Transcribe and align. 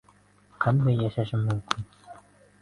Qanday 0.65 0.95
yashashim 1.03 1.45
mumkin? 1.47 1.87